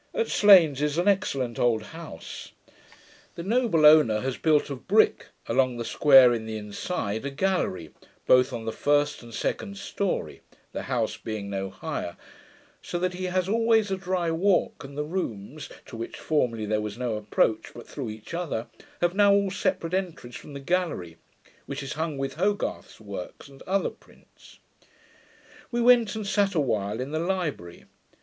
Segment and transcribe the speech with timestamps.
[0.15, 2.53] At Slains is an excellent old house.
[3.35, 7.91] The noble owner has built of brick, along the square in the inside, a gallery,
[8.25, 10.41] both on the first and second story,
[10.71, 12.17] the house being no higher;
[12.81, 16.81] so that he has always a dry walk, and the rooms, to which formerly there
[16.81, 18.65] was no approach but through each other,
[19.01, 21.17] have now all separate entries from the gallery,
[21.67, 24.57] which is hung with Hogarth's works, and other prints.
[25.69, 27.85] We went and sat a while in the library.